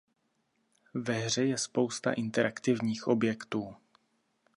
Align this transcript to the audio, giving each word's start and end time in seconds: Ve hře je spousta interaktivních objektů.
Ve 0.93 1.13
hře 1.13 1.43
je 1.45 1.57
spousta 1.57 2.11
interaktivních 2.13 3.07
objektů. 3.07 3.75